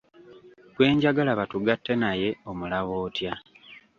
[0.75, 3.33] Gwe njagala batugatte naye omulaba otya.